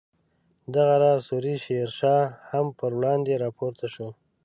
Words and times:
دغه 0.73 0.95
راز 1.01 1.19
سوري 1.27 1.55
شیر 1.63 1.89
شاه 1.99 2.23
هم 2.51 2.65
پر 2.79 2.91
وړاندې 2.97 3.41
راپورته 3.43 3.85
شو. 3.93 4.07